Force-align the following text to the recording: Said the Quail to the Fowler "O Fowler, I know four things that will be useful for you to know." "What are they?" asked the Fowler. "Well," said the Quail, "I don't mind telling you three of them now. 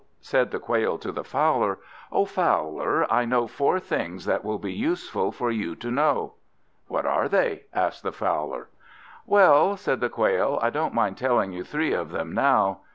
Said 0.21 0.49
the 0.49 0.57
Quail 0.57 0.97
to 0.97 1.11
the 1.11 1.23
Fowler 1.23 1.77
"O 2.11 2.25
Fowler, 2.25 3.05
I 3.13 3.23
know 3.23 3.45
four 3.45 3.79
things 3.79 4.25
that 4.25 4.43
will 4.43 4.57
be 4.57 4.73
useful 4.73 5.31
for 5.31 5.51
you 5.51 5.75
to 5.75 5.91
know." 5.91 6.33
"What 6.87 7.05
are 7.05 7.29
they?" 7.29 7.65
asked 7.71 8.01
the 8.01 8.11
Fowler. 8.11 8.69
"Well," 9.27 9.77
said 9.77 9.99
the 10.01 10.09
Quail, 10.09 10.57
"I 10.59 10.71
don't 10.71 10.95
mind 10.95 11.19
telling 11.19 11.51
you 11.51 11.63
three 11.63 11.93
of 11.93 12.09
them 12.09 12.33
now. 12.33 12.79